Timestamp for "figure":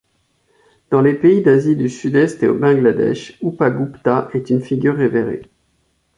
4.61-4.95